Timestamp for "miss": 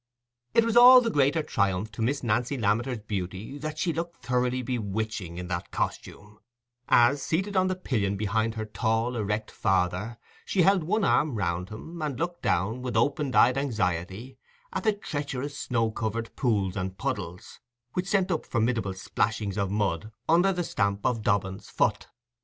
2.01-2.23